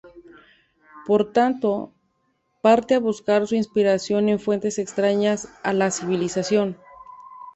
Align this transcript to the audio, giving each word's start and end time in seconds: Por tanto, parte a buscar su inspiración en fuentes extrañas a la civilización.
Por 1.05 1.31
tanto, 1.31 1.93
parte 2.63 2.95
a 2.95 2.99
buscar 2.99 3.45
su 3.45 3.53
inspiración 3.53 4.29
en 4.29 4.39
fuentes 4.39 4.79
extrañas 4.79 5.49
a 5.61 5.73
la 5.73 5.91
civilización. 5.91 6.75